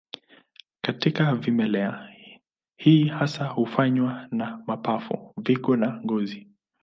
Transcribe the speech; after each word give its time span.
Katika 0.81 1.35
vimelea, 1.35 2.09
hii 2.77 3.03
hasa 3.07 3.45
hufanywa 3.47 4.27
na 4.31 4.63
mapafu, 4.67 5.33
figo 5.45 5.75
na 5.75 6.01
ngozi. 6.03 6.47